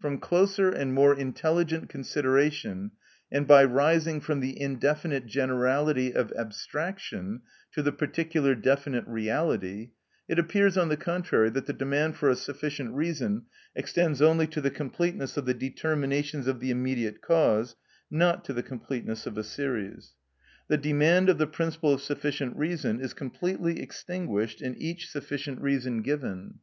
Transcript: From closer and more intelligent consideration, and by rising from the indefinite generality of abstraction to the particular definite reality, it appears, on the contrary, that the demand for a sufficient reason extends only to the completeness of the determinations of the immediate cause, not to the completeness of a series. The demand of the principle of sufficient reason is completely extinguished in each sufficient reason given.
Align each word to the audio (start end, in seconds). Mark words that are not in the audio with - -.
From 0.00 0.18
closer 0.20 0.68
and 0.70 0.94
more 0.94 1.18
intelligent 1.18 1.88
consideration, 1.88 2.92
and 3.32 3.44
by 3.44 3.64
rising 3.64 4.20
from 4.20 4.38
the 4.38 4.56
indefinite 4.62 5.26
generality 5.26 6.14
of 6.14 6.30
abstraction 6.38 7.40
to 7.72 7.82
the 7.82 7.90
particular 7.90 8.54
definite 8.54 9.04
reality, 9.08 9.90
it 10.28 10.38
appears, 10.38 10.78
on 10.78 10.90
the 10.90 10.96
contrary, 10.96 11.50
that 11.50 11.66
the 11.66 11.72
demand 11.72 12.14
for 12.14 12.28
a 12.30 12.36
sufficient 12.36 12.94
reason 12.94 13.46
extends 13.74 14.22
only 14.22 14.46
to 14.46 14.60
the 14.60 14.70
completeness 14.70 15.36
of 15.36 15.44
the 15.44 15.54
determinations 15.54 16.46
of 16.46 16.60
the 16.60 16.70
immediate 16.70 17.20
cause, 17.20 17.74
not 18.08 18.44
to 18.44 18.52
the 18.52 18.62
completeness 18.62 19.26
of 19.26 19.36
a 19.36 19.42
series. 19.42 20.12
The 20.68 20.78
demand 20.78 21.28
of 21.28 21.38
the 21.38 21.48
principle 21.48 21.92
of 21.94 22.00
sufficient 22.00 22.54
reason 22.56 23.00
is 23.00 23.12
completely 23.12 23.82
extinguished 23.82 24.62
in 24.62 24.76
each 24.76 25.08
sufficient 25.08 25.60
reason 25.60 26.02
given. 26.02 26.60